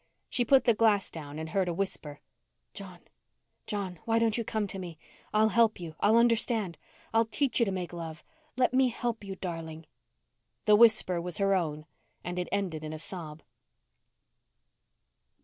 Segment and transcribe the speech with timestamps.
[0.31, 2.21] She put the glass down and heard a whisper:
[2.73, 3.01] "John,
[3.67, 4.97] John, why don't you come to me?
[5.31, 5.93] I'll help you.
[5.99, 6.79] I'll understand.
[7.13, 8.23] I'll teach you to make love.
[8.57, 9.85] Let me help you, darling."
[10.65, 11.85] The whisper was her own
[12.23, 13.43] and it ended in a sob.